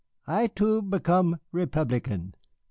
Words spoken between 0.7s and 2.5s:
become Republican.